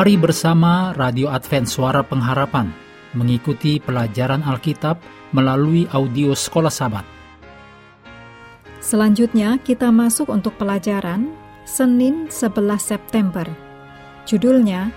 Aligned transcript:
Mari 0.00 0.16
bersama 0.16 0.96
Radio 0.96 1.28
Advent 1.28 1.68
Suara 1.68 2.00
Pengharapan 2.00 2.72
mengikuti 3.12 3.76
pelajaran 3.76 4.40
Alkitab 4.40 4.96
melalui 5.36 5.84
audio 5.92 6.32
Sekolah 6.32 6.72
Sabat. 6.72 7.04
Selanjutnya 8.80 9.60
kita 9.60 9.92
masuk 9.92 10.32
untuk 10.32 10.56
pelajaran 10.56 11.28
Senin 11.68 12.32
11 12.32 12.80
September. 12.80 13.44
Judulnya 14.24 14.88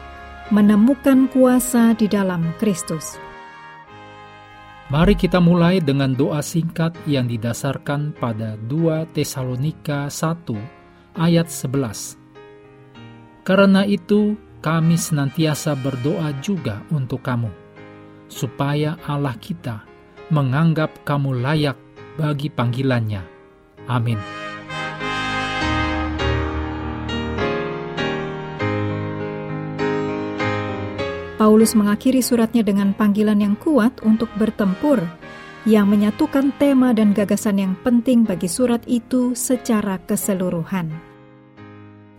Menemukan 0.56 1.28
Kuasa 1.28 1.92
di 2.00 2.08
dalam 2.08 2.56
Kristus. 2.56 3.20
Mari 4.88 5.20
kita 5.20 5.44
mulai 5.44 5.84
dengan 5.84 6.16
doa 6.16 6.40
singkat 6.40 6.96
yang 7.12 7.28
didasarkan 7.28 8.16
pada 8.16 8.56
2 8.56 9.12
Tesalonika 9.12 10.08
1 10.08 11.20
ayat 11.20 11.52
11. 11.52 12.16
Karena 13.44 13.84
itu, 13.84 14.40
kami 14.64 14.96
senantiasa 14.96 15.76
berdoa 15.76 16.32
juga 16.40 16.80
untuk 16.88 17.20
kamu, 17.20 17.52
supaya 18.32 18.96
Allah 19.04 19.36
kita 19.36 19.84
menganggap 20.32 21.04
kamu 21.04 21.44
layak 21.44 21.76
bagi 22.16 22.48
panggilannya. 22.48 23.20
Amin. 23.92 24.16
Paulus 31.36 31.76
mengakhiri 31.76 32.24
suratnya 32.24 32.64
dengan 32.64 32.96
panggilan 32.96 33.44
yang 33.44 33.60
kuat 33.60 34.00
untuk 34.08 34.32
bertempur, 34.40 35.04
yang 35.68 35.92
menyatukan 35.92 36.56
tema 36.56 36.96
dan 36.96 37.12
gagasan 37.12 37.60
yang 37.60 37.76
penting 37.84 38.24
bagi 38.24 38.48
surat 38.48 38.80
itu 38.88 39.36
secara 39.36 40.00
keseluruhan. 40.08 41.13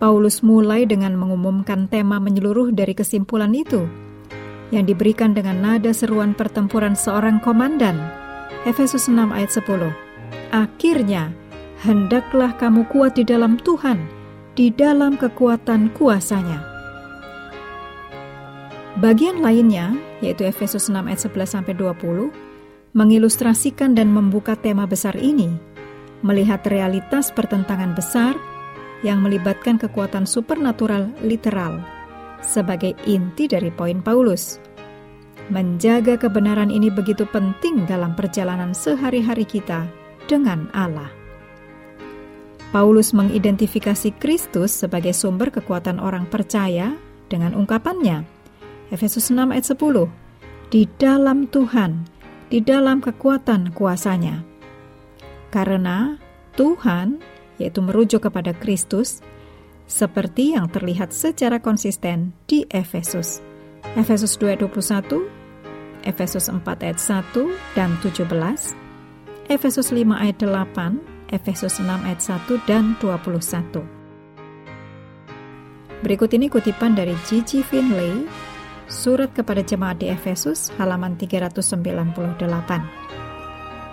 Paulus 0.03 0.43
mulai 0.43 0.85
dengan 0.85 1.15
mengumumkan 1.15 1.87
tema 1.87 2.19
menyeluruh 2.19 2.75
dari 2.75 2.93
kesimpulan 2.99 3.55
itu, 3.55 3.87
yang 4.75 4.85
diberikan 4.85 5.33
dengan 5.33 5.63
nada 5.63 5.95
seruan 5.95 6.35
pertempuran 6.35 6.99
seorang 6.99 7.39
komandan. 7.39 7.95
Efesus 8.67 9.07
6 9.07 9.31
ayat 9.31 9.55
10. 9.55 9.95
Akhirnya, 10.51 11.31
hendaklah 11.85 12.57
kamu 12.59 12.89
kuat 12.91 13.15
di 13.15 13.23
dalam 13.23 13.61
Tuhan, 13.61 14.03
di 14.59 14.75
dalam 14.75 15.15
kekuatan 15.15 15.95
kuasanya. 15.95 16.65
Bagian 18.99 19.43
lainnya, 19.43 19.95
yaitu 20.23 20.47
Efesus 20.47 20.91
6 20.91 21.07
ayat 21.07 21.21
11 21.23 21.55
sampai 21.55 21.75
20, 21.77 22.31
mengilustrasikan 22.95 23.95
dan 23.95 24.11
membuka 24.11 24.55
tema 24.55 24.87
besar 24.87 25.19
ini, 25.19 25.51
melihat 26.23 26.63
realitas 26.67 27.35
pertentangan 27.35 27.93
besar 27.93 28.33
yang 29.05 29.21
melibatkan 29.21 29.77
kekuatan 29.77 30.25
supernatural 30.25 31.13
literal 31.21 31.85
sebagai 32.41 32.97
inti 33.05 33.45
dari 33.45 33.69
poin 33.69 34.01
Paulus. 34.01 34.59
Menjaga 35.53 36.17
kebenaran 36.17 36.73
ini 36.73 36.89
begitu 36.89 37.29
penting 37.29 37.85
dalam 37.85 38.17
perjalanan 38.17 38.73
sehari-hari 38.73 39.45
kita 39.45 39.85
dengan 40.25 40.73
Allah. 40.73 41.13
Paulus 42.73 43.13
mengidentifikasi 43.13 44.17
Kristus 44.19 44.73
sebagai 44.73 45.13
sumber 45.13 45.53
kekuatan 45.53 46.01
orang 46.01 46.27
percaya 46.27 46.97
dengan 47.29 47.55
ungkapannya. 47.55 48.25
Efesus 48.91 49.31
6 49.31 49.53
ayat 49.53 49.69
10. 49.69 50.11
Di 50.73 50.89
dalam 50.99 51.47
Tuhan, 51.47 52.09
di 52.51 52.59
dalam 52.65 52.99
kekuatan 52.99 53.71
kuasanya. 53.77 54.43
Karena 55.55 56.19
Tuhan 56.59 57.23
yaitu 57.61 57.81
merujuk 57.83 58.27
kepada 58.27 58.55
Kristus, 58.57 59.21
seperti 59.85 60.57
yang 60.57 60.73
terlihat 60.73 61.13
secara 61.13 61.61
konsisten 61.61 62.33
di 62.49 62.65
Efesus. 62.73 63.45
Efesus 63.95 64.41
2:21, 64.41 65.29
Efesus 66.05 66.49
4 66.49 66.65
ayat 66.85 67.01
1 67.01 67.53
dan 67.77 67.97
17, 68.01 68.73
Efesus 69.53 69.93
5 69.93 70.17
ayat 70.17 70.41
8, 70.41 71.01
Efesus 71.29 71.81
6 71.81 72.01
ayat 72.05 72.21
1 72.21 72.57
dan 72.65 72.97
21. 73.01 73.85
Berikut 76.05 76.33
ini 76.37 76.53
kutipan 76.53 76.93
dari 76.93 77.17
Gigi 77.25 77.65
Finlay, 77.65 78.29
Surat 78.85 79.33
kepada 79.33 79.65
Jemaat 79.65 80.05
di 80.05 80.13
Efesus, 80.13 80.69
halaman 80.77 81.17
398. 81.17 82.85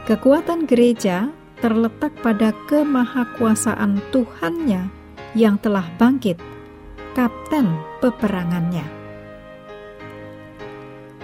Kekuatan 0.03 0.67
gereja 0.67 1.31
terletak 1.61 2.11
pada 2.25 2.51
kemahakuasaan 2.65 4.01
Tuhannya 4.09 4.89
yang 5.37 5.55
telah 5.61 5.85
bangkit, 5.95 6.41
kapten 7.13 7.69
peperangannya. 8.01 8.83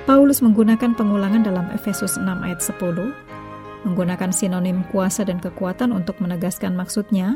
Paulus 0.08 0.40
menggunakan 0.40 0.96
pengulangan 0.96 1.44
dalam 1.44 1.68
Efesus 1.76 2.16
6 2.16 2.24
ayat 2.24 2.64
10, 2.64 3.12
menggunakan 3.84 4.32
sinonim 4.32 4.88
kuasa 4.88 5.28
dan 5.28 5.44
kekuatan 5.44 5.92
untuk 5.92 6.24
menegaskan 6.24 6.80
maksudnya, 6.80 7.36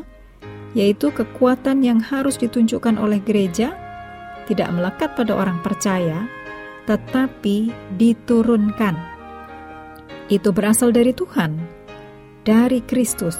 yaitu 0.72 1.12
kekuatan 1.12 1.84
yang 1.84 2.00
harus 2.00 2.40
ditunjukkan 2.40 2.96
oleh 2.96 3.20
gereja 3.20 3.76
tidak 4.48 4.72
melekat 4.72 5.12
pada 5.12 5.36
orang 5.36 5.60
percaya, 5.60 6.24
tetapi 6.88 7.70
diturunkan. 8.00 8.96
Itu 10.32 10.50
berasal 10.56 10.96
dari 10.96 11.12
Tuhan, 11.12 11.81
dari 12.42 12.82
Kristus. 12.82 13.38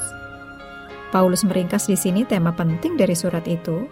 Paulus 1.11 1.45
meringkas 1.45 1.91
di 1.91 1.97
sini 1.99 2.25
tema 2.25 2.55
penting 2.55 2.97
dari 2.97 3.13
surat 3.13 3.45
itu, 3.45 3.85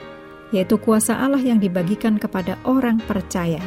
yaitu 0.49 0.79
kuasa 0.81 1.19
Allah 1.19 1.39
yang 1.39 1.61
dibagikan 1.61 2.17
kepada 2.17 2.57
orang 2.65 2.97
percaya. 3.05 3.61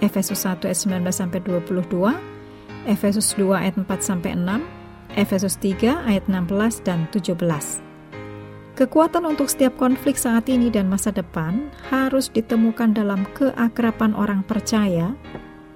Efesus 0.00 0.46
1 0.48 0.64
ayat 0.64 0.78
19 0.78 1.12
sampai 1.12 1.40
22, 1.44 2.14
Efesus 2.88 3.36
2 3.36 3.52
ayat 3.52 3.76
4 3.76 3.84
sampai 4.00 4.32
6, 4.38 5.18
Efesus 5.18 5.58
3 5.60 6.08
ayat 6.08 6.24
16 6.30 6.86
dan 6.86 7.04
17. 7.12 7.82
Kekuatan 8.78 9.28
untuk 9.28 9.52
setiap 9.52 9.76
konflik 9.76 10.16
saat 10.16 10.48
ini 10.48 10.72
dan 10.72 10.88
masa 10.88 11.12
depan 11.12 11.68
harus 11.92 12.32
ditemukan 12.32 12.96
dalam 12.96 13.28
keakraban 13.36 14.16
orang 14.16 14.40
percaya 14.40 15.12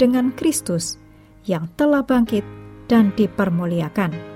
dengan 0.00 0.32
Kristus 0.32 0.96
yang 1.44 1.68
telah 1.76 2.00
bangkit 2.00 2.46
dan 2.88 3.12
dipermuliakan. 3.12 4.33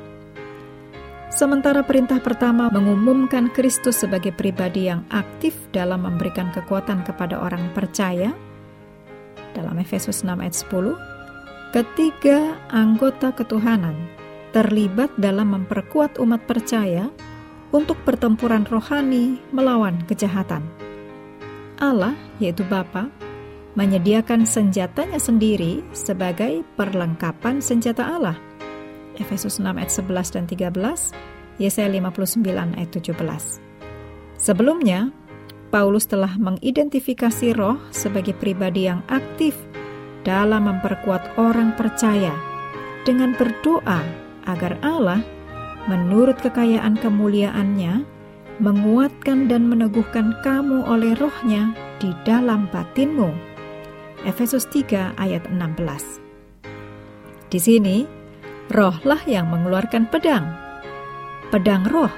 Sementara 1.29 1.85
perintah 1.85 2.25
pertama 2.25 2.73
mengumumkan 2.73 3.53
Kristus 3.53 4.01
sebagai 4.01 4.33
pribadi 4.33 4.89
yang 4.89 5.05
aktif 5.13 5.53
dalam 5.77 6.09
memberikan 6.09 6.49
kekuatan 6.57 7.05
kepada 7.05 7.37
orang 7.37 7.69
percaya, 7.77 8.33
dalam 9.53 9.77
Efesus 9.77 10.25
6 10.25 10.41
ayat 10.41 10.57
10, 10.57 10.97
ketiga 11.77 12.57
anggota 12.73 13.37
ketuhanan 13.37 14.09
terlibat 14.57 15.13
dalam 15.21 15.53
memperkuat 15.53 16.17
umat 16.17 16.49
percaya 16.49 17.13
untuk 17.77 18.01
pertempuran 18.09 18.65
rohani 18.65 19.37
melawan 19.53 20.01
kejahatan. 20.09 20.65
Allah, 21.77 22.17
yaitu 22.41 22.65
Bapa, 22.65 23.13
menyediakan 23.77 24.49
senjatanya 24.49 25.21
sendiri 25.21 25.85
sebagai 25.93 26.65
perlengkapan 26.73 27.61
senjata 27.61 28.17
Allah– 28.17 28.41
Efesus 29.19 29.61
6 29.61 29.67
ayat 29.69 29.91
11 29.91 30.35
dan 30.35 30.45
13, 30.47 31.61
Yesaya 31.61 31.89
59 31.91 32.79
ayat 32.79 32.91
17. 32.95 33.61
Sebelumnya, 34.39 35.11
Paulus 35.69 36.09
telah 36.09 36.33
mengidentifikasi 36.41 37.53
roh 37.53 37.77
sebagai 37.93 38.33
pribadi 38.33 38.89
yang 38.89 39.05
aktif 39.11 39.53
dalam 40.25 40.71
memperkuat 40.71 41.37
orang 41.37 41.77
percaya 41.77 42.33
dengan 43.05 43.37
berdoa 43.37 44.01
agar 44.49 44.81
Allah 44.81 45.21
menurut 45.89 46.41
kekayaan 46.41 46.97
kemuliaannya 47.01 48.05
menguatkan 48.59 49.47
dan 49.47 49.71
meneguhkan 49.71 50.35
kamu 50.43 50.83
oleh 50.89 51.15
rohnya 51.17 51.73
di 52.03 52.11
dalam 52.27 52.67
batinmu. 52.73 53.31
Efesus 54.27 54.67
3 54.75 55.15
ayat 55.15 55.47
16 55.47 56.19
Di 57.55 57.61
sini, 57.63 58.18
rohlah 58.69 59.21
yang 59.25 59.49
mengeluarkan 59.49 60.09
pedang. 60.13 60.45
Pedang 61.49 61.89
roh 61.89 62.13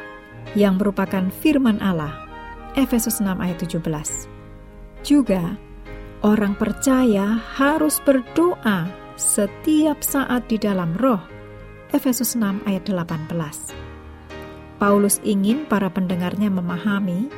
yang 0.58 0.78
merupakan 0.78 1.30
firman 1.42 1.78
Allah. 1.78 2.26
Efesus 2.74 3.18
6 3.22 3.38
ayat 3.38 3.58
17. 3.58 3.82
Juga, 5.02 5.58
orang 6.22 6.54
percaya 6.54 7.38
harus 7.58 7.98
berdoa 8.02 8.86
setiap 9.18 10.02
saat 10.02 10.46
di 10.46 10.58
dalam 10.58 10.94
roh. 10.98 11.22
Efesus 11.90 12.38
6 12.38 12.66
ayat 12.66 12.86
18. 12.86 13.30
Paulus 14.78 15.18
ingin 15.26 15.66
para 15.66 15.90
pendengarnya 15.90 16.48
memahami 16.48 17.28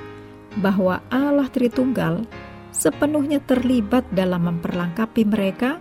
bahwa 0.61 1.01
Allah 1.09 1.49
Tritunggal 1.49 2.29
sepenuhnya 2.73 3.41
terlibat 3.45 4.05
dalam 4.13 4.49
memperlengkapi 4.49 5.25
mereka 5.25 5.81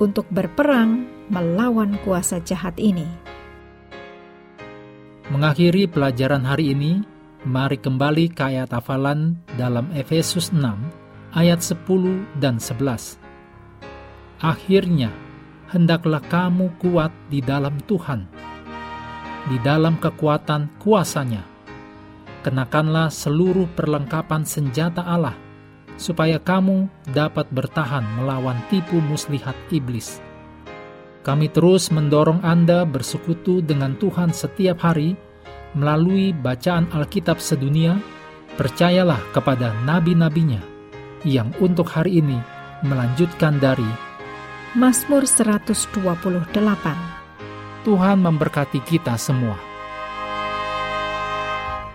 untuk 0.00 0.28
berperang 0.28 1.08
melawan 1.32 1.96
kuasa 2.04 2.44
jahat 2.44 2.76
ini. 2.76 3.08
Mengakhiri 5.32 5.88
pelajaran 5.88 6.44
hari 6.44 6.76
ini, 6.76 7.00
mari 7.48 7.80
kembali 7.80 8.36
ke 8.36 8.52
ayat 8.52 8.68
hafalan 8.68 9.40
dalam 9.56 9.88
Efesus 9.96 10.52
6 10.52 10.60
ayat 11.32 11.64
10 11.64 12.28
dan 12.36 12.60
11. 12.60 13.16
Akhirnya, 14.44 15.08
hendaklah 15.72 16.20
kamu 16.20 16.68
kuat 16.76 17.08
di 17.32 17.40
dalam 17.40 17.80
Tuhan, 17.88 18.28
di 19.48 19.56
dalam 19.64 19.96
kekuatan 19.96 20.76
kuasanya. 20.84 21.48
Kenakanlah 22.44 23.08
seluruh 23.08 23.72
perlengkapan 23.72 24.44
senjata 24.44 25.00
Allah, 25.00 25.38
supaya 25.96 26.36
kamu 26.36 26.92
dapat 27.16 27.48
bertahan 27.48 28.04
melawan 28.20 28.60
tipu 28.68 29.00
muslihat 29.00 29.56
iblis. 29.72 30.20
Kami 31.22 31.46
terus 31.54 31.94
mendorong 31.94 32.42
Anda 32.42 32.82
bersekutu 32.82 33.62
dengan 33.62 33.94
Tuhan 33.94 34.34
setiap 34.34 34.82
hari 34.82 35.14
melalui 35.78 36.34
bacaan 36.34 36.90
Alkitab 36.90 37.38
sedunia. 37.38 37.98
Percayalah 38.52 39.32
kepada 39.32 39.72
nabi-nabinya 39.88 40.60
yang 41.24 41.56
untuk 41.56 41.88
hari 41.88 42.20
ini 42.20 42.36
melanjutkan 42.84 43.56
dari 43.56 43.86
Mazmur 44.76 45.24
128. 45.24 46.52
Tuhan 47.82 48.18
memberkati 48.20 48.84
kita 48.84 49.16
semua. 49.16 49.71